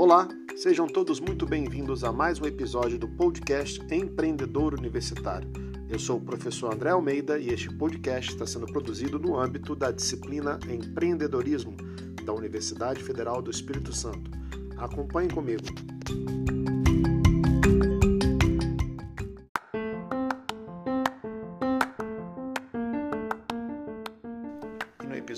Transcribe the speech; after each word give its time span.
Olá, 0.00 0.26
sejam 0.56 0.86
todos 0.86 1.20
muito 1.20 1.44
bem-vindos 1.44 2.04
a 2.04 2.10
mais 2.10 2.40
um 2.40 2.46
episódio 2.46 2.98
do 2.98 3.06
podcast 3.06 3.78
Empreendedor 3.94 4.72
Universitário. 4.72 5.46
Eu 5.90 5.98
sou 5.98 6.16
o 6.16 6.20
professor 6.22 6.72
André 6.72 6.88
Almeida 6.88 7.38
e 7.38 7.50
este 7.50 7.68
podcast 7.76 8.32
está 8.32 8.46
sendo 8.46 8.64
produzido 8.64 9.18
no 9.18 9.38
âmbito 9.38 9.76
da 9.76 9.90
disciplina 9.90 10.58
Empreendedorismo 10.70 11.76
da 12.24 12.32
Universidade 12.32 13.04
Federal 13.04 13.42
do 13.42 13.50
Espírito 13.50 13.92
Santo. 13.92 14.30
Acompanhe 14.78 15.28
comigo. 15.28 15.66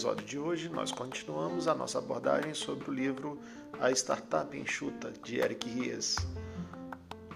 Episódio 0.03 0.27
de 0.27 0.37
hoje, 0.37 0.69
nós 0.69 0.91
continuamos 0.91 1.69
a 1.69 1.77
nossa 1.77 1.99
abordagem 1.99 2.53
sobre 2.55 2.91
o 2.91 2.93
livro 2.93 3.39
A 3.79 3.89
Startup 3.93 4.57
Enxuta, 4.57 5.13
de 5.23 5.39
Eric 5.39 5.71
Ries. 5.71 6.17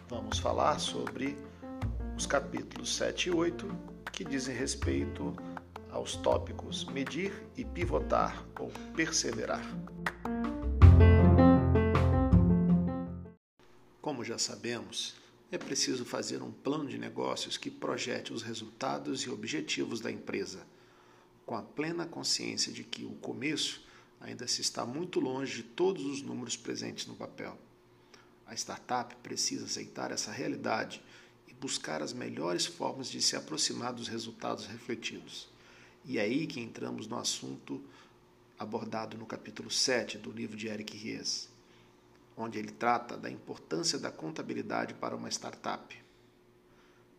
Vamos 0.09 0.41
falar 0.41 0.81
sobre 0.81 1.39
os 2.17 2.27
capítulos 2.27 2.97
7 2.97 3.29
e 3.29 3.33
8, 3.33 3.69
que 4.11 4.25
dizem 4.25 4.53
respeito 4.53 5.33
aos 5.93 6.17
tópicos 6.17 6.85
medir 6.87 7.33
e 7.57 7.65
pivotar 7.65 8.45
ou 8.59 8.69
perseverar. 8.97 9.65
Como 14.03 14.25
já 14.25 14.39
sabemos, 14.39 15.15
é 15.53 15.59
preciso 15.59 16.05
fazer 16.05 16.43
um 16.43 16.51
plano 16.51 16.89
de 16.89 16.99
negócios 16.99 17.57
que 17.57 17.71
projete 17.71 18.33
os 18.33 18.43
resultados 18.43 19.21
e 19.21 19.31
objetivos 19.31 20.01
da 20.01 20.11
empresa 20.11 20.67
com 21.47 21.55
a 21.55 21.63
plena 21.63 22.05
consciência 22.05 22.73
de 22.73 22.83
que 22.83 23.05
o 23.05 23.13
começo 23.15 23.81
ainda 24.21 24.49
se 24.49 24.61
está 24.61 24.85
muito 24.85 25.21
longe 25.21 25.63
de 25.63 25.63
todos 25.63 26.05
os 26.05 26.21
números 26.21 26.57
presentes 26.57 27.07
no 27.07 27.15
papel. 27.15 27.57
A 28.45 28.55
startup 28.55 29.15
precisa 29.23 29.65
aceitar 29.65 30.11
essa 30.11 30.33
realidade 30.33 31.01
e 31.47 31.55
buscar 31.55 32.03
as 32.03 32.13
melhores 32.13 32.67
formas 32.67 33.09
de 33.09 33.23
se 33.23 33.37
aproximar 33.37 33.93
dos 33.93 34.09
resultados 34.09 34.67
refletidos. 34.67 35.49
E 36.05 36.19
é 36.19 36.23
aí 36.23 36.47
que 36.47 36.61
entramos 36.61 37.07
no 37.07 37.17
assunto 37.17 37.83
abordado 38.59 39.17
no 39.17 39.27
capítulo 39.27 39.71
7 39.71 40.19
do 40.19 40.33
livro 40.33 40.57
de 40.57 40.67
Eric 40.67 40.97
Ries, 40.97 41.49
onde 42.37 42.59
ele 42.59 42.73
trata 42.73 43.17
da 43.17 43.31
importância 43.31 43.99
da 43.99 44.11
contabilidade 44.11 44.95
para 44.95 45.15
uma 45.15 45.29
startup. 45.29 45.97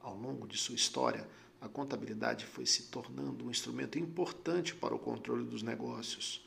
Ao 0.01 0.15
longo 0.15 0.47
de 0.47 0.57
sua 0.57 0.75
história, 0.75 1.27
a 1.59 1.67
contabilidade 1.67 2.45
foi 2.45 2.65
se 2.65 2.83
tornando 2.83 3.45
um 3.45 3.51
instrumento 3.51 3.97
importante 3.97 4.75
para 4.75 4.93
o 4.93 4.99
controle 4.99 5.43
dos 5.43 5.63
negócios. 5.63 6.45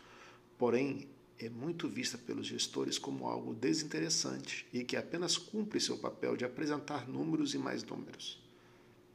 Porém, 0.57 1.09
é 1.39 1.49
muito 1.49 1.89
vista 1.89 2.19
pelos 2.19 2.47
gestores 2.47 2.99
como 2.99 3.27
algo 3.27 3.55
desinteressante 3.55 4.67
e 4.73 4.85
que 4.85 4.97
apenas 4.97 5.37
cumpre 5.37 5.81
seu 5.81 5.99
papel 5.99 6.37
de 6.37 6.45
apresentar 6.45 7.09
números 7.09 7.55
e 7.55 7.59
mais 7.59 7.83
números. 7.83 8.39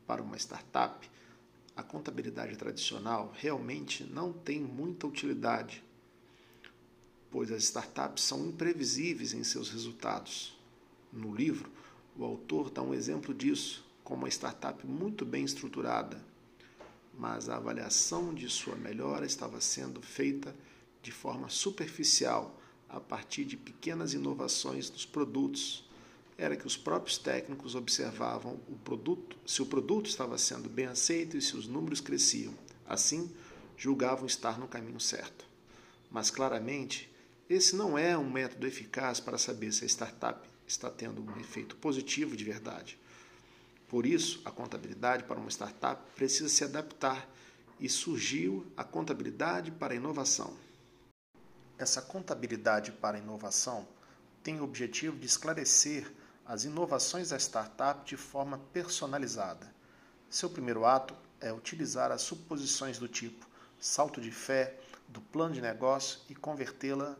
Para 0.08 0.22
uma 0.22 0.38
startup, 0.38 1.10
a 1.76 1.84
contabilidade 1.84 2.56
tradicional 2.58 3.32
realmente 3.36 4.04
não 4.04 4.34
tem 4.34 4.60
muita 4.60 5.08
utilidade, 5.08 5.84
pois 7.30 7.52
as 7.52 7.64
startups 7.64 8.24
são 8.24 8.46
imprevisíveis 8.48 9.34
em 9.34 9.44
seus 9.44 9.70
resultados. 9.70 10.58
No 11.12 11.34
livro, 11.34 11.70
o 12.18 12.24
autor 12.24 12.70
dá 12.70 12.82
um 12.82 12.94
exemplo 12.94 13.34
disso 13.34 13.85
com 14.06 14.14
uma 14.14 14.30
startup 14.30 14.86
muito 14.86 15.26
bem 15.26 15.44
estruturada, 15.44 16.24
mas 17.18 17.50
a 17.50 17.58
avaliação 17.58 18.34
de 18.34 18.48
sua 18.48 18.76
melhora 18.76 19.26
estava 19.26 19.60
sendo 19.60 20.00
feita 20.00 20.56
de 21.02 21.12
forma 21.12 21.50
superficial 21.50 22.56
a 22.88 23.00
partir 23.00 23.46
de 23.46 23.58
pequenas 23.58 24.14
inovações 24.14 24.92
nos 24.92 25.06
produtos. 25.06 25.84
Era 26.38 26.56
que 26.56 26.68
os 26.68 26.78
próprios 26.78 27.18
técnicos 27.18 27.74
observavam 27.74 28.60
o 28.70 28.76
produto, 28.84 29.38
se 29.46 29.62
o 29.62 29.66
produto 29.66 30.08
estava 30.08 30.38
sendo 30.38 30.70
bem 30.70 30.86
aceito 30.86 31.36
e 31.36 31.42
se 31.42 31.58
os 31.58 31.68
números 31.68 32.00
cresciam. 32.00 32.54
Assim, 32.88 33.34
julgavam 33.76 34.28
estar 34.28 34.60
no 34.60 34.68
caminho 34.68 35.00
certo. 35.00 35.46
Mas 36.12 36.30
claramente, 36.30 37.12
esse 37.50 37.76
não 37.76 37.98
é 37.98 38.16
um 38.16 38.30
método 38.30 38.68
eficaz 38.68 39.20
para 39.20 39.38
saber 39.38 39.72
se 39.72 39.84
a 39.84 39.88
startup 39.88 40.48
está 40.68 40.92
tendo 40.92 41.24
um 41.24 41.40
efeito 41.40 41.76
positivo 41.78 42.36
de 42.36 42.44
verdade. 42.44 43.00
Por 43.88 44.06
isso, 44.06 44.42
a 44.44 44.52
contabilidade 44.52 45.24
para 45.24 45.40
uma 45.40 45.50
startup 45.50 46.02
precisa 46.16 46.50
se 46.50 46.64
adaptar 46.64 47.28
e 47.80 47.88
surgiu 47.88 48.66
a 48.76 48.84
contabilidade 48.84 49.72
para 49.72 49.94
a 49.94 49.98
inovação. 49.98 50.54
Essa 51.78 52.02
contabilidade 52.02 52.92
para 52.92 53.18
a 53.18 53.20
inovação 53.20 53.88
tem 54.42 54.60
o 54.60 54.64
objetivo 54.64 55.18
de 55.18 55.26
esclarecer 55.26 56.12
as 56.46 56.64
inovações 56.64 57.30
da 57.30 57.38
startup 57.38 58.06
de 58.06 58.16
forma 58.16 58.60
personalizada. 58.72 59.74
Seu 60.30 60.50
primeiro 60.50 60.86
ato 60.86 61.16
é 61.40 61.52
utilizar 61.52 62.12
as 62.12 62.22
suposições 62.22 62.98
do 62.98 63.08
tipo 63.08 63.46
salto 63.80 64.20
de 64.20 64.32
fé 64.32 64.76
do 65.08 65.22
plano 65.22 65.54
de 65.54 65.62
negócio 65.62 66.20
e 66.30 66.36
convertê-la 66.36 67.16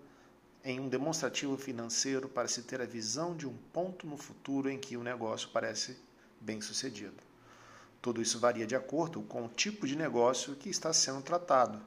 em 0.64 0.80
um 0.80 0.90
demonstrativo 0.90 1.58
financeiro 1.58 2.28
para 2.28 2.48
se 2.48 2.64
ter 2.64 2.82
a 2.82 2.86
visão 2.86 3.36
de 3.36 3.48
um 3.48 3.56
ponto 3.72 4.08
no 4.08 4.18
futuro 4.18 4.70
em 4.70 4.80
que 4.80 4.98
o 4.98 5.04
negócio 5.04 5.50
parece 5.50 5.96
bem-sucedido. 6.40 7.24
Tudo 8.02 8.22
isso 8.22 8.40
varia 8.40 8.68
de 8.68 8.76
acordo 8.76 9.22
com 9.24 9.46
o 9.46 9.50
tipo 9.50 9.88
de 9.88 9.96
negócio 9.96 10.56
que 10.56 10.70
está 10.70 10.94
sendo 10.94 11.22
tratado. 11.22 11.82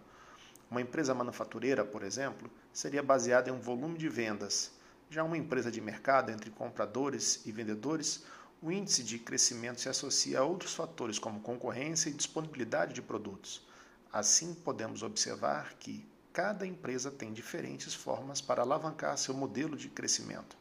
Uma 0.71 0.81
empresa 0.81 1.15
manufatureira, 1.15 1.85
por 1.85 2.03
exemplo, 2.03 2.51
seria 2.73 3.03
baseada 3.03 3.49
em 3.49 3.53
um 3.53 3.61
volume 3.61 3.97
de 3.97 4.09
vendas. 4.09 4.73
Já 5.09 5.25
uma 5.25 5.39
empresa 5.39 5.71
de 5.71 5.81
mercado 5.81 6.31
entre 6.31 6.51
compradores 6.51 7.47
e 7.47 7.53
vendedores, 7.53 8.25
o 8.61 8.73
índice 8.73 9.03
de 9.03 9.19
crescimento 9.19 9.81
se 9.81 9.89
associa 9.89 10.41
a 10.41 10.45
outros 10.45 10.75
fatores 10.75 11.19
como 11.19 11.41
concorrência 11.41 12.11
e 12.11 12.13
disponibilidade 12.13 12.93
de 12.93 13.01
produtos. 13.01 13.67
Assim, 14.13 14.53
podemos 14.53 15.03
observar 15.03 15.75
que 15.75 16.05
cada 16.33 16.67
empresa 16.67 17.11
tem 17.11 17.33
diferentes 17.33 17.95
formas 17.95 18.41
para 18.41 18.63
alavancar 18.63 19.17
seu 19.17 19.35
modelo 19.35 19.77
de 19.77 19.89
crescimento. 19.89 20.57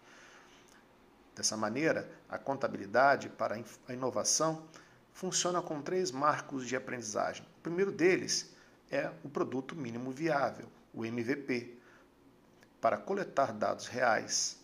Dessa 1.38 1.56
maneira, 1.56 2.10
a 2.28 2.40
contabilidade 2.40 3.30
para 3.30 3.64
a 3.88 3.94
inovação 3.94 4.68
funciona 5.14 5.62
com 5.62 5.84
três 5.84 6.10
marcos 6.10 6.68
de 6.68 6.76
aprendizagem. 6.76 7.46
O 7.60 7.62
primeiro 7.62 7.92
deles 7.92 8.52
é 8.90 9.12
o 9.24 9.30
produto 9.30 9.76
mínimo 9.76 10.10
viável, 10.10 10.68
o 10.92 11.06
MVP, 11.06 11.78
para 12.82 12.98
coletar 12.98 13.54
dados 13.54 13.86
reais 13.86 14.58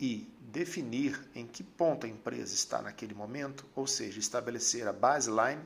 e 0.00 0.28
definir 0.40 1.30
em 1.32 1.46
que 1.46 1.62
ponto 1.62 2.06
a 2.06 2.08
empresa 2.08 2.54
está 2.54 2.82
naquele 2.82 3.14
momento, 3.14 3.64
ou 3.76 3.86
seja, 3.86 4.18
estabelecer 4.18 4.88
a 4.88 4.92
baseline, 4.92 5.62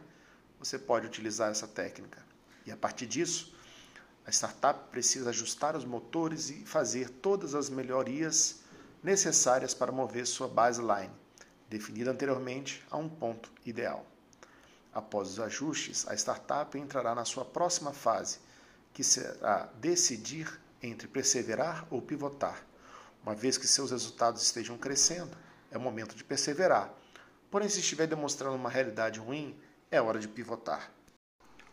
você 0.59 0.79
pode 0.79 1.07
utilizar 1.07 1.51
essa 1.51 1.67
técnica. 1.67 2.23
E 2.67 2.71
a 2.71 2.77
partir 2.77 3.07
disso, 3.07 3.57
a 4.27 4.31
startup 4.31 4.91
precisa 4.91 5.31
ajustar 5.31 5.75
os 5.75 5.87
motores 5.87 6.51
e 6.51 6.67
fazer 6.67 7.09
todas 7.09 7.55
as 7.55 7.71
melhorias 7.71 8.62
necessárias 9.03 9.75
para 9.75 9.91
mover 9.91 10.27
sua 10.27 10.47
baseline, 10.47 11.11
definida 11.69 12.11
anteriormente 12.11 12.85
a 12.91 12.97
um 12.97 13.09
ponto 13.09 13.51
ideal. 13.67 14.07
Após 14.93 15.31
os 15.31 15.41
ajustes, 15.41 16.07
a 16.07 16.15
startup 16.15 16.79
entrará 16.79 17.15
na 17.15 17.25
sua 17.25 17.45
próxima 17.45 17.93
fase, 17.93 18.39
que 18.93 19.03
será 19.03 19.71
decidir 19.81 20.61
entre 20.83 21.09
perseverar 21.09 21.87
ou 21.91 22.03
pivotar. 22.03 22.63
Uma 23.23 23.35
vez 23.35 23.57
que 23.57 23.67
seus 23.67 23.91
resultados 23.91 24.43
estejam 24.43 24.77
crescendo, 24.77 25.37
é 25.71 25.79
o 25.79 25.81
momento 25.81 26.15
de 26.15 26.23
perseverar. 26.23 26.93
Porém, 27.51 27.69
se 27.69 27.81
estiver 27.81 28.07
demonstrando 28.07 28.57
uma 28.57 28.69
realidade 28.69 29.19
ruim, 29.19 29.59
é 29.91 30.01
hora 30.01 30.19
de 30.19 30.29
pivotar. 30.29 30.91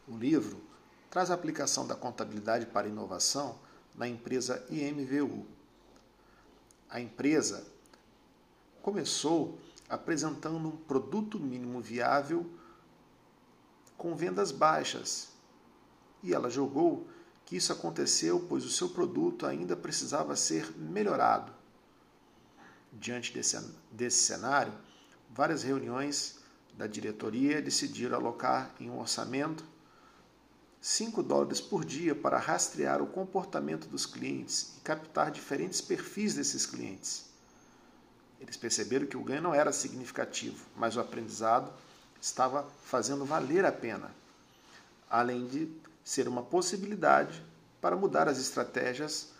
O 0.07 0.15
livro 0.15 0.63
traz 1.09 1.29
a 1.29 1.33
aplicação 1.33 1.85
da 1.85 1.95
contabilidade 1.95 2.65
para 2.67 2.87
inovação 2.87 3.59
na 3.95 4.07
empresa 4.07 4.65
IMVU, 4.69 5.45
a 6.89 6.99
empresa 6.99 7.65
começou 8.81 9.59
apresentando 9.87 10.67
um 10.67 10.77
produto 10.77 11.39
mínimo 11.39 11.81
viável 11.81 12.49
com 13.97 14.15
vendas 14.15 14.51
baixas. 14.51 15.29
E 16.23 16.33
ela 16.33 16.49
julgou 16.49 17.07
que 17.45 17.55
isso 17.55 17.71
aconteceu 17.73 18.45
pois 18.47 18.65
o 18.65 18.69
seu 18.69 18.89
produto 18.89 19.45
ainda 19.45 19.75
precisava 19.75 20.35
ser 20.35 20.71
melhorado. 20.77 21.51
Diante 22.91 23.33
desse, 23.33 23.57
desse 23.91 24.23
cenário, 24.23 24.73
várias 25.29 25.63
reuniões 25.63 26.39
da 26.73 26.87
diretoria 26.87 27.61
decidiram 27.61 28.17
alocar 28.17 28.73
em 28.79 28.89
um 28.89 28.99
orçamento 28.99 29.63
5 30.81 31.21
dólares 31.21 31.59
por 31.59 31.83
dia 31.83 32.15
para 32.15 32.37
rastrear 32.37 33.01
o 33.01 33.07
comportamento 33.07 33.87
dos 33.87 34.05
clientes 34.05 34.75
e 34.77 34.81
captar 34.81 35.29
diferentes 35.29 35.81
perfis 35.81 36.35
desses 36.35 36.65
clientes. 36.65 37.25
Eles 38.39 38.55
perceberam 38.55 39.05
que 39.05 39.17
o 39.17 39.23
ganho 39.23 39.41
não 39.41 39.53
era 39.53 39.73
significativo, 39.73 40.65
mas 40.77 40.95
o 40.95 41.01
aprendizado 41.01 41.69
estava 42.21 42.65
fazendo 42.85 43.25
valer 43.25 43.65
a 43.65 43.71
pena, 43.73 44.09
além 45.09 45.47
de 45.47 45.69
ser 46.01 46.29
uma 46.29 46.43
possibilidade 46.43 47.43
para 47.81 47.97
mudar 47.97 48.29
as 48.29 48.39
estratégias 48.39 49.33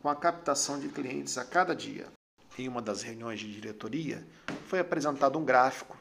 com 0.00 0.08
a 0.08 0.14
captação 0.14 0.78
de 0.78 0.88
clientes 0.88 1.36
a 1.38 1.44
cada 1.44 1.74
dia. 1.74 2.06
Em 2.56 2.68
uma 2.68 2.80
das 2.80 3.02
reuniões 3.02 3.40
de 3.40 3.52
diretoria, 3.52 4.24
foi 4.68 4.78
apresentado 4.78 5.36
um 5.40 5.44
gráfico 5.44 5.96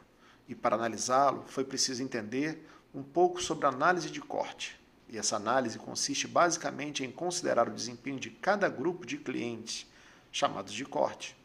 e, 0.48 0.54
para 0.54 0.76
analisá-lo, 0.76 1.44
foi 1.48 1.64
preciso 1.64 2.04
entender 2.04 2.64
um 2.94 3.02
pouco 3.02 3.42
sobre 3.42 3.66
a 3.66 3.70
análise 3.70 4.12
de 4.12 4.22
corte. 4.22 4.83
E 5.10 5.18
essa 5.18 5.36
análise 5.36 5.78
consiste 5.78 6.28
basicamente 6.28 7.04
em 7.04 7.12
considerar 7.12 7.68
o 7.68 7.74
desempenho 7.74 8.20
de 8.20 8.30
cada 8.30 8.68
grupo 8.70 9.06
de 9.06 9.18
clientes, 9.18 9.86
chamados 10.32 10.74
de 10.74 10.86
corte, 10.86 11.36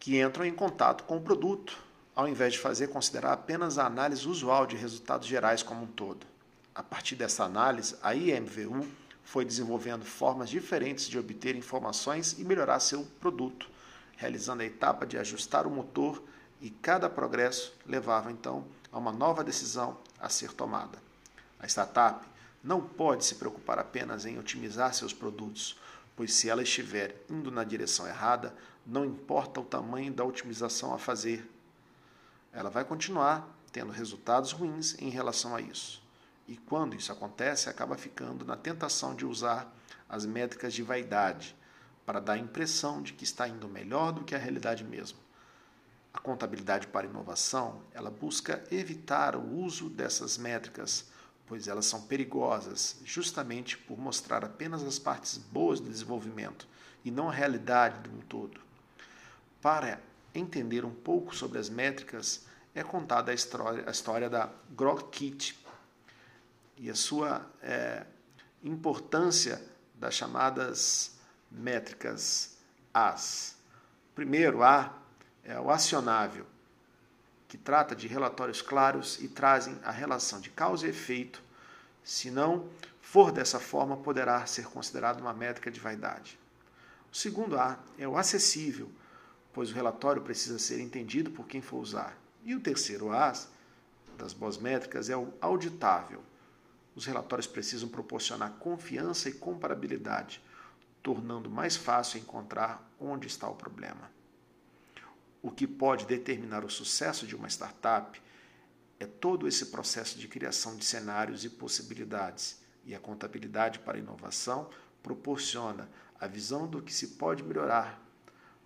que 0.00 0.20
entram 0.20 0.44
em 0.44 0.54
contato 0.54 1.04
com 1.04 1.16
o 1.16 1.20
produto, 1.20 1.78
ao 2.14 2.26
invés 2.26 2.54
de 2.54 2.58
fazer 2.58 2.88
considerar 2.88 3.32
apenas 3.32 3.78
a 3.78 3.86
análise 3.86 4.26
usual 4.26 4.66
de 4.66 4.76
resultados 4.76 5.28
gerais 5.28 5.62
como 5.62 5.84
um 5.84 5.86
todo. 5.86 6.26
A 6.74 6.82
partir 6.82 7.14
dessa 7.14 7.44
análise, 7.44 7.96
a 8.02 8.14
IMVU 8.14 8.86
foi 9.22 9.44
desenvolvendo 9.44 10.04
formas 10.04 10.48
diferentes 10.48 11.08
de 11.08 11.18
obter 11.18 11.56
informações 11.56 12.36
e 12.38 12.44
melhorar 12.44 12.80
seu 12.80 13.04
produto, 13.20 13.68
realizando 14.16 14.62
a 14.62 14.66
etapa 14.66 15.04
de 15.06 15.18
ajustar 15.18 15.66
o 15.66 15.70
motor 15.70 16.22
e 16.60 16.70
cada 16.70 17.10
progresso 17.10 17.74
levava 17.84 18.30
então 18.30 18.64
a 18.90 18.98
uma 18.98 19.12
nova 19.12 19.44
decisão 19.44 19.98
a 20.18 20.28
ser 20.28 20.52
tomada. 20.52 21.05
A 21.66 21.68
startup 21.68 22.24
não 22.62 22.80
pode 22.80 23.24
se 23.24 23.34
preocupar 23.34 23.76
apenas 23.76 24.24
em 24.24 24.38
otimizar 24.38 24.94
seus 24.94 25.12
produtos, 25.12 25.76
pois 26.14 26.32
se 26.32 26.48
ela 26.48 26.62
estiver 26.62 27.24
indo 27.28 27.50
na 27.50 27.64
direção 27.64 28.06
errada, 28.06 28.54
não 28.86 29.04
importa 29.04 29.60
o 29.60 29.64
tamanho 29.64 30.12
da 30.12 30.24
otimização 30.24 30.94
a 30.94 30.98
fazer, 30.98 31.44
ela 32.52 32.70
vai 32.70 32.84
continuar 32.84 33.52
tendo 33.72 33.90
resultados 33.90 34.52
ruins 34.52 34.94
em 35.00 35.10
relação 35.10 35.56
a 35.56 35.60
isso. 35.60 36.00
E 36.46 36.56
quando 36.56 36.94
isso 36.94 37.10
acontece, 37.10 37.68
acaba 37.68 37.98
ficando 37.98 38.44
na 38.44 38.56
tentação 38.56 39.12
de 39.12 39.26
usar 39.26 39.68
as 40.08 40.24
métricas 40.24 40.72
de 40.72 40.84
vaidade 40.84 41.56
para 42.06 42.20
dar 42.20 42.34
a 42.34 42.38
impressão 42.38 43.02
de 43.02 43.12
que 43.12 43.24
está 43.24 43.48
indo 43.48 43.68
melhor 43.68 44.12
do 44.12 44.22
que 44.22 44.36
a 44.36 44.38
realidade 44.38 44.84
mesmo. 44.84 45.18
A 46.14 46.20
contabilidade 46.20 46.86
para 46.86 47.08
inovação, 47.08 47.82
ela 47.92 48.08
busca 48.08 48.62
evitar 48.70 49.34
o 49.34 49.52
uso 49.58 49.90
dessas 49.90 50.38
métricas, 50.38 51.06
pois 51.46 51.68
elas 51.68 51.86
são 51.86 52.02
perigosas, 52.02 52.96
justamente 53.04 53.78
por 53.78 53.98
mostrar 53.98 54.44
apenas 54.44 54.82
as 54.82 54.98
partes 54.98 55.38
boas 55.38 55.80
do 55.80 55.88
desenvolvimento 55.88 56.66
e 57.04 57.10
não 57.10 57.28
a 57.28 57.32
realidade 57.32 58.08
de 58.08 58.14
um 58.14 58.20
todo. 58.20 58.60
Para 59.62 60.00
entender 60.34 60.84
um 60.84 60.94
pouco 60.94 61.34
sobre 61.34 61.58
as 61.58 61.68
métricas, 61.68 62.44
é 62.74 62.82
contada 62.82 63.30
a 63.30 63.34
história, 63.34 63.84
a 63.86 63.90
história 63.90 64.28
da 64.28 64.50
Grok 64.70 65.08
Kit 65.10 65.58
e 66.76 66.90
a 66.90 66.94
sua 66.94 67.48
é, 67.62 68.04
importância 68.62 69.62
das 69.94 70.14
chamadas 70.14 71.16
métricas 71.50 72.58
As. 72.92 73.56
Primeiro, 74.14 74.62
A 74.62 74.92
é 75.42 75.58
o 75.60 75.70
acionável, 75.70 76.46
que 77.56 77.62
trata 77.62 77.96
de 77.96 78.06
relatórios 78.06 78.60
claros 78.60 79.18
e 79.22 79.28
trazem 79.28 79.78
a 79.82 79.90
relação 79.90 80.38
de 80.40 80.50
causa 80.50 80.86
e 80.86 80.90
efeito. 80.90 81.42
Se 82.04 82.30
não 82.30 82.68
for 83.00 83.32
dessa 83.32 83.58
forma, 83.58 83.96
poderá 83.96 84.44
ser 84.44 84.66
considerado 84.66 85.20
uma 85.20 85.32
métrica 85.32 85.70
de 85.70 85.80
vaidade. 85.80 86.38
O 87.10 87.16
segundo 87.16 87.58
A 87.58 87.78
é 87.96 88.06
o 88.06 88.18
acessível, 88.18 88.90
pois 89.54 89.70
o 89.70 89.74
relatório 89.74 90.20
precisa 90.20 90.58
ser 90.58 90.80
entendido 90.80 91.30
por 91.30 91.46
quem 91.46 91.62
for 91.62 91.78
usar. 91.78 92.14
E 92.44 92.54
o 92.54 92.60
terceiro 92.60 93.10
A 93.10 93.32
das 94.18 94.34
boas 94.34 94.58
métricas 94.58 95.08
é 95.08 95.16
o 95.16 95.32
auditável. 95.40 96.22
Os 96.94 97.06
relatórios 97.06 97.46
precisam 97.46 97.88
proporcionar 97.88 98.52
confiança 98.58 99.30
e 99.30 99.32
comparabilidade, 99.32 100.42
tornando 101.02 101.48
mais 101.48 101.74
fácil 101.74 102.20
encontrar 102.20 102.86
onde 103.00 103.26
está 103.26 103.48
o 103.48 103.54
problema. 103.54 104.14
O 105.46 105.50
que 105.52 105.64
pode 105.64 106.06
determinar 106.06 106.64
o 106.64 106.68
sucesso 106.68 107.24
de 107.24 107.36
uma 107.36 107.46
startup 107.46 108.20
é 108.98 109.06
todo 109.06 109.46
esse 109.46 109.66
processo 109.66 110.18
de 110.18 110.26
criação 110.26 110.74
de 110.74 110.84
cenários 110.84 111.44
e 111.44 111.48
possibilidades, 111.48 112.58
e 112.84 112.96
a 112.96 112.98
contabilidade 112.98 113.78
para 113.78 113.96
a 113.96 114.00
inovação 114.00 114.68
proporciona 115.04 115.88
a 116.18 116.26
visão 116.26 116.66
do 116.66 116.82
que 116.82 116.92
se 116.92 117.10
pode 117.10 117.44
melhorar. 117.44 118.02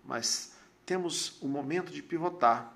Mas 0.03 0.53
temos 0.83 1.39
o 1.39 1.47
momento 1.47 1.91
de 1.91 2.01
pivotar, 2.01 2.75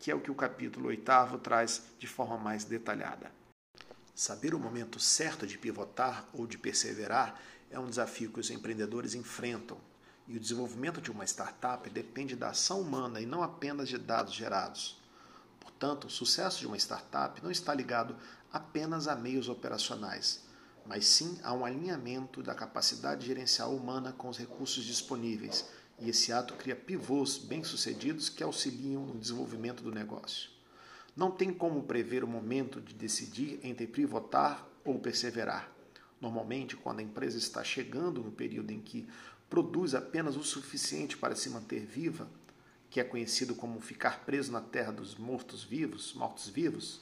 que 0.00 0.10
é 0.10 0.14
o 0.16 0.20
que 0.20 0.32
o 0.32 0.34
capítulo 0.34 0.88
8 0.88 1.38
traz 1.40 1.84
de 2.00 2.08
forma 2.08 2.36
mais 2.36 2.64
detalhada. 2.64 3.30
Saber 4.12 4.56
o 4.56 4.58
momento 4.58 4.98
certo 4.98 5.46
de 5.46 5.56
pivotar 5.56 6.26
ou 6.32 6.48
de 6.48 6.58
perseverar 6.58 7.40
é 7.70 7.78
um 7.78 7.88
desafio 7.88 8.32
que 8.32 8.40
os 8.40 8.50
empreendedores 8.50 9.14
enfrentam 9.14 9.78
e 10.28 10.36
o 10.36 10.40
desenvolvimento 10.40 11.00
de 11.00 11.10
uma 11.10 11.24
startup 11.24 11.88
depende 11.90 12.34
da 12.34 12.50
ação 12.50 12.80
humana 12.80 13.20
e 13.20 13.26
não 13.26 13.42
apenas 13.42 13.88
de 13.88 13.98
dados 13.98 14.34
gerados. 14.34 15.00
Portanto, 15.60 16.06
o 16.06 16.10
sucesso 16.10 16.60
de 16.60 16.66
uma 16.66 16.76
startup 16.76 17.42
não 17.42 17.50
está 17.50 17.74
ligado 17.74 18.16
apenas 18.52 19.08
a 19.08 19.14
meios 19.14 19.48
operacionais, 19.48 20.42
mas 20.86 21.06
sim 21.06 21.38
a 21.42 21.52
um 21.52 21.64
alinhamento 21.64 22.42
da 22.42 22.54
capacidade 22.54 23.26
gerencial 23.26 23.74
humana 23.74 24.12
com 24.12 24.28
os 24.28 24.38
recursos 24.38 24.84
disponíveis, 24.84 25.68
e 25.98 26.10
esse 26.10 26.32
ato 26.32 26.54
cria 26.54 26.76
pivôs 26.76 27.38
bem-sucedidos 27.38 28.28
que 28.28 28.42
auxiliam 28.42 29.06
no 29.06 29.18
desenvolvimento 29.18 29.82
do 29.82 29.92
negócio. 29.92 30.50
Não 31.16 31.30
tem 31.30 31.52
como 31.52 31.82
prever 31.84 32.22
o 32.22 32.28
momento 32.28 32.80
de 32.80 32.92
decidir 32.92 33.58
entre 33.62 33.86
pivotar 33.86 34.66
ou 34.84 34.98
perseverar. 34.98 35.70
Normalmente, 36.20 36.76
quando 36.76 37.00
a 37.00 37.02
empresa 37.02 37.38
está 37.38 37.64
chegando 37.64 38.22
no 38.22 38.30
período 38.30 38.70
em 38.70 38.80
que 38.80 39.08
produz 39.48 39.94
apenas 39.94 40.36
o 40.36 40.42
suficiente 40.42 41.16
para 41.16 41.36
se 41.36 41.48
manter 41.50 41.84
viva, 41.84 42.28
que 42.90 43.00
é 43.00 43.04
conhecido 43.04 43.54
como 43.54 43.80
ficar 43.80 44.24
preso 44.24 44.52
na 44.52 44.60
terra 44.60 44.92
dos 44.92 45.14
mortos-vivos, 45.14 46.14
mortos-vivos, 46.14 47.00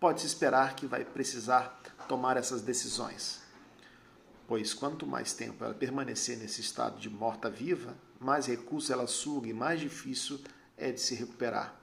pode-se 0.00 0.26
esperar 0.26 0.76
que 0.76 0.86
vai 0.86 1.04
precisar 1.04 1.80
tomar 2.08 2.36
essas 2.36 2.62
decisões. 2.62 3.42
Pois 4.46 4.74
quanto 4.74 5.06
mais 5.06 5.32
tempo 5.32 5.64
ela 5.64 5.74
permanecer 5.74 6.36
nesse 6.36 6.60
estado 6.60 6.98
de 6.98 7.08
morta-viva, 7.08 7.96
mais 8.20 8.46
recursos 8.46 8.90
ela 8.90 9.06
suga 9.06 9.48
e 9.48 9.54
mais 9.54 9.80
difícil 9.80 10.40
é 10.76 10.90
de 10.92 11.00
se 11.00 11.14
recuperar. 11.14 11.78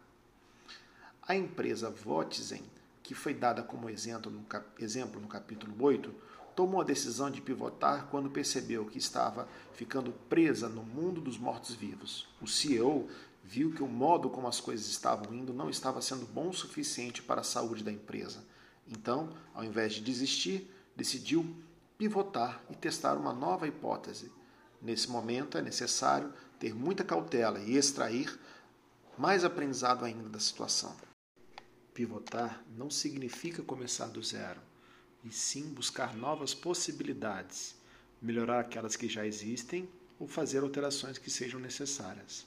A 1.22 1.36
empresa 1.36 1.90
Votizen, 1.90 2.64
que 3.02 3.16
foi 3.16 3.34
dada 3.34 3.64
como 3.64 3.90
exemplo 3.90 4.32
no, 4.32 4.46
exemplo 4.80 5.20
no 5.20 5.28
capítulo 5.28 5.76
8, 5.80 6.14
tomou 6.62 6.80
a 6.80 6.84
decisão 6.84 7.32
de 7.32 7.42
pivotar 7.42 8.06
quando 8.12 8.30
percebeu 8.30 8.86
que 8.86 9.00
estava 9.00 9.50
ficando 9.74 10.12
presa 10.30 10.70
no 10.70 10.84
mundo 10.84 11.20
dos 11.20 11.36
mortos-vivos. 11.36 12.28
O 12.40 12.46
CEO 12.46 13.10
viu 13.44 13.74
que 13.74 13.82
o 13.82 13.88
modo 13.88 14.30
como 14.30 14.48
as 14.48 14.62
coisas 14.62 14.86
estavam 14.86 15.34
indo 15.34 15.56
não 15.56 15.72
estava 15.72 16.04
sendo 16.04 16.24
bom 16.28 16.50
o 16.50 16.54
suficiente 16.54 17.24
para 17.24 17.42
a 17.42 17.44
saúde 17.44 17.84
da 17.84 17.92
empresa. 17.92 18.46
Então, 18.88 19.36
ao 19.56 19.64
invés 19.64 19.94
de 19.94 20.02
desistir, 20.02 20.72
decidiu 20.96 21.44
pivotar 21.98 22.62
e 22.70 22.76
testar 22.76 23.16
uma 23.16 23.34
nova 23.34 23.68
hipótese. 23.68 24.32
Nesse 24.80 25.10
momento 25.10 25.58
é 25.58 25.64
necessário 25.64 26.32
ter 26.60 26.76
muita 26.76 27.04
cautela 27.04 27.58
e 27.58 27.76
extrair 27.76 28.40
mais 29.18 29.44
aprendizado 29.44 30.06
ainda 30.06 30.30
da 30.30 30.40
situação. 30.40 30.96
Pivotar 31.92 32.64
não 32.78 32.92
significa 32.92 33.64
começar 33.64 34.10
do 34.10 34.22
zero 34.22 34.62
e 35.24 35.32
sim 35.32 35.74
buscar 35.74 36.16
novas 36.16 36.54
possibilidades, 36.54 37.76
melhorar 38.22 38.60
aquelas 38.60 38.96
que 38.96 39.08
já 39.08 39.26
existem 39.26 39.88
ou 40.20 40.28
fazer 40.28 40.60
alterações 40.60 41.18
que 41.18 41.30
sejam 41.30 41.60
necessárias. 41.60 42.46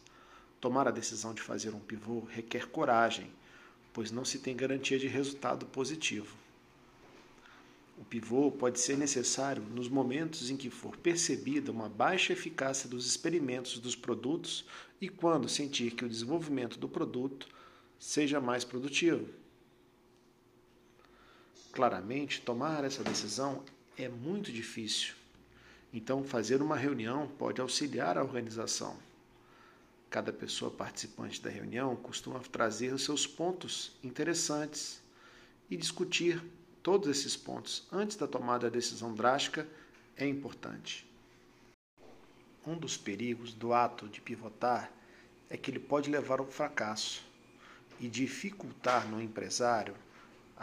Tomar 0.61 0.88
a 0.88 0.93
decisão 0.93 1.35
de 1.35 1.43
fazer 1.43 1.75
um 1.75 1.81
pivô 1.81 2.21
requer 2.21 2.69
coragem, 2.69 3.31
pois 3.93 4.11
não 4.11 4.25
se 4.25 4.38
tem 4.38 4.57
garantia 4.57 4.99
de 4.99 5.07
resultado 5.07 5.66
positivo. 5.66 6.37
O 7.97 8.04
pivô 8.04 8.50
pode 8.50 8.81
ser 8.81 8.99
necessário 8.99 9.62
nos 9.62 9.88
momentos 9.88 10.50
em 10.50 10.57
que 10.57 10.69
for 10.69 10.97
percebida 10.97 11.71
uma 11.71 11.88
baixa 11.88 12.33
eficácia 12.33 12.88
dos 12.88 13.07
experimentos 13.07 13.78
dos 13.78 13.95
produtos 13.95 14.64
e 15.00 15.09
quando 15.09 15.49
sentir 15.49 15.93
que 15.93 16.04
o 16.04 16.09
desenvolvimento 16.09 16.78
do 16.78 16.88
produto 16.88 17.49
seja 17.99 18.40
mais 18.40 18.64
produtivo. 18.64 19.28
Claramente, 21.75 22.40
tomar 22.40 22.85
essa 22.85 23.02
decisão 23.02 23.64
é 23.99 24.09
muito 24.09 24.52
difícil. 24.52 25.14
Então, 25.93 26.23
fazer 26.23 26.62
uma 26.62 26.76
reunião 26.76 27.26
pode 27.26 27.61
auxiliar 27.61 28.16
a 28.16 28.23
organização. 28.23 28.97
Cada 30.09 30.33
pessoa 30.33 30.71
participante 30.71 31.43
da 31.43 31.50
reunião 31.50 31.97
costuma 31.97 32.38
trazer 32.38 32.95
os 32.95 33.02
seus 33.02 33.26
pontos 33.26 33.90
interessantes 34.04 35.02
e 35.69 35.76
discutir 35.76 36.40
todos 36.81 37.09
esses 37.09 37.37
pontos 37.37 37.88
antes 37.90 38.16
da 38.16 38.28
tomada 38.28 38.71
da 38.71 38.75
decisão 38.76 39.12
drástica 39.12 39.66
é 40.16 40.25
importante. 40.25 41.04
Um 42.64 42.78
dos 42.78 42.97
perigos 42.97 43.52
do 43.52 43.73
ato 43.73 44.09
de 44.09 44.21
pivotar 44.21 44.93
é 45.50 45.57
que 45.57 45.73
ele 45.73 45.81
pode 45.81 46.09
levar 46.09 46.38
ao 46.38 46.47
fracasso 46.47 47.25
e 47.99 48.09
dificultar 48.09 49.09
no 49.09 49.21
empresário 49.21 49.97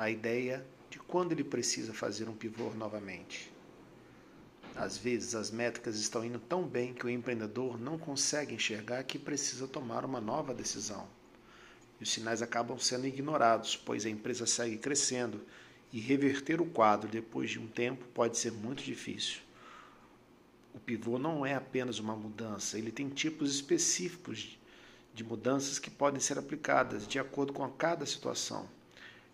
a 0.02 0.10
ideia 0.10 0.66
de 0.90 0.98
quando 0.98 1.32
ele 1.32 1.44
precisa 1.44 1.94
fazer 1.94 2.28
um 2.28 2.34
pivô 2.34 2.72
novamente. 2.72 3.54
Às 4.76 4.98
vezes 4.98 5.36
as 5.36 5.52
métricas 5.52 5.96
estão 6.00 6.26
indo 6.26 6.40
tão 6.40 6.64
bem 6.64 6.92
que 6.92 7.06
o 7.06 7.10
empreendedor 7.10 7.80
não 7.80 8.00
consegue 8.00 8.56
enxergar 8.56 9.04
que 9.04 9.20
precisa 9.20 9.68
tomar 9.68 10.04
uma 10.04 10.20
nova 10.20 10.56
decisão. 10.56 11.08
E 12.00 12.04
os 12.04 12.12
sinais 12.12 12.42
acabam 12.42 12.80
sendo 12.80 13.06
ignorados, 13.06 13.76
pois 13.76 14.04
a 14.04 14.10
empresa 14.10 14.48
segue 14.48 14.80
crescendo 14.80 15.40
e 15.94 16.00
reverter 16.00 16.60
o 16.60 16.66
quadro 16.66 17.08
depois 17.08 17.52
de 17.52 17.60
um 17.60 17.68
tempo 17.68 18.04
pode 18.06 18.40
ser 18.40 18.52
muito 18.52 18.84
difícil. 18.84 19.42
O 20.74 20.80
pivô 20.80 21.20
não 21.20 21.46
é 21.46 21.54
apenas 21.54 22.00
uma 22.00 22.16
mudança, 22.16 22.76
ele 22.76 22.92
tem 22.92 23.08
tipos 23.08 23.54
específicos 23.54 24.58
de 25.14 25.24
mudanças 25.24 25.78
que 25.78 25.92
podem 25.92 26.20
ser 26.20 26.40
aplicadas 26.40 27.08
de 27.08 27.20
acordo 27.20 27.54
com 27.54 27.70
cada 27.70 28.04
situação. 28.04 28.68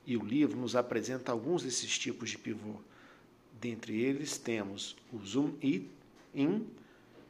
E 0.08 0.16
o 0.16 0.24
livro 0.24 0.58
nos 0.58 0.74
apresenta 0.74 1.34
alguns 1.34 1.64
desses 1.64 1.98
tipos 1.98 2.30
de 2.30 2.38
pivô. 2.38 2.76
Dentre 3.60 4.02
eles 4.02 4.38
temos 4.38 4.96
o 5.12 5.20
zoom 5.20 5.54
in, 5.62 6.66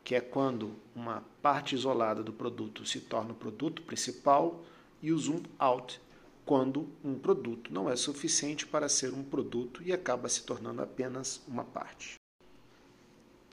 que 0.03 0.13
é 0.13 0.21
quando 0.21 0.75
uma 0.95 1.23
parte 1.41 1.73
isolada 1.73 2.21
do 2.21 2.31
produto 2.31 2.85
se 2.85 2.99
torna 2.99 3.31
o 3.31 3.35
produto 3.35 3.81
principal, 3.81 4.63
e 5.01 5.11
o 5.11 5.17
zoom 5.17 5.41
out, 5.57 5.99
quando 6.45 6.87
um 7.03 7.17
produto 7.17 7.73
não 7.73 7.89
é 7.89 7.95
suficiente 7.95 8.67
para 8.67 8.87
ser 8.87 9.11
um 9.11 9.23
produto 9.23 9.81
e 9.81 9.91
acaba 9.91 10.29
se 10.29 10.43
tornando 10.43 10.79
apenas 10.79 11.41
uma 11.47 11.63
parte. 11.63 12.13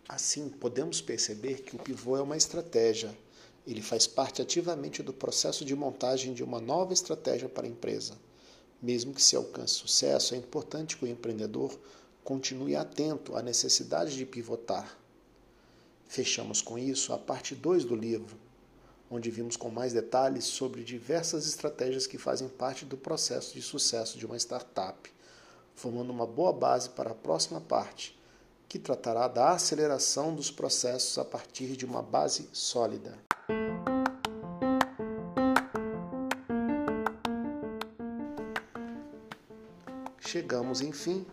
Assim, 0.07 0.51
podemos 0.51 1.01
perceber 1.01 1.63
que 1.63 1.75
o 1.75 1.79
pivô 1.79 2.15
é 2.15 2.21
uma 2.21 2.37
estratégia. 2.37 3.17
Ele 3.67 3.81
faz 3.81 4.07
parte 4.07 4.43
ativamente 4.43 5.03
do 5.03 5.15
processo 5.15 5.65
de 5.65 5.75
montagem 5.75 6.35
de 6.35 6.45
uma 6.45 6.61
nova 6.61 6.93
estratégia 6.93 7.49
para 7.49 7.67
a 7.67 7.71
empresa. 7.71 8.19
Mesmo 8.85 9.15
que 9.15 9.23
se 9.23 9.35
alcance 9.35 9.73
sucesso, 9.73 10.35
é 10.35 10.37
importante 10.37 10.99
que 10.99 11.07
o 11.07 11.09
empreendedor 11.09 11.75
continue 12.23 12.77
atento 12.77 13.35
à 13.35 13.41
necessidade 13.41 14.15
de 14.15 14.27
pivotar. 14.27 14.95
Fechamos 16.07 16.61
com 16.61 16.77
isso 16.77 17.11
a 17.15 17.17
parte 17.17 17.55
2 17.55 17.87
do 17.87 17.97
livro, 17.97 18.37
onde 19.11 19.31
vimos 19.31 19.57
com 19.57 19.71
mais 19.71 19.95
detalhes 19.95 20.45
sobre 20.45 20.85
diversas 20.85 21.47
estratégias 21.47 22.07
que 22.07 22.19
fazem 22.19 22.47
parte 22.47 22.85
do 22.85 22.99
processo 22.99 23.55
de 23.55 23.63
sucesso 23.63 24.19
de 24.19 24.27
uma 24.27 24.37
startup, 24.37 25.11
formando 25.75 26.11
uma 26.11 26.27
boa 26.27 26.53
base 26.53 26.91
para 26.91 27.13
a 27.13 27.15
próxima 27.15 27.63
parte, 27.63 28.15
que 28.69 28.79
tratará 28.79 29.29
da 29.29 29.53
aceleração 29.53 30.35
dos 30.35 30.51
processos 30.51 31.17
a 31.17 31.25
partir 31.25 31.75
de 31.75 31.87
uma 31.87 32.03
base 32.03 32.51
sólida. 32.53 33.17
Chegamos, 40.27 40.81
enfim, 40.81 41.25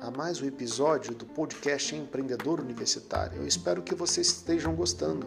a 0.00 0.10
mais 0.10 0.40
um 0.40 0.46
episódio 0.46 1.14
do 1.14 1.26
podcast 1.26 1.94
Empreendedor 1.94 2.58
Universitário. 2.58 3.42
Eu 3.42 3.46
espero 3.46 3.82
que 3.82 3.94
vocês 3.94 4.28
estejam 4.28 4.74
gostando. 4.74 5.26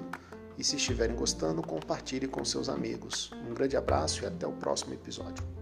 E 0.58 0.64
se 0.64 0.76
estiverem 0.76 1.16
gostando, 1.16 1.62
compartilhe 1.62 2.28
com 2.28 2.44
seus 2.44 2.68
amigos. 2.70 3.32
Um 3.48 3.54
grande 3.54 3.78
abraço 3.78 4.24
e 4.24 4.26
até 4.26 4.46
o 4.48 4.52
próximo 4.52 4.94
episódio. 4.94 5.61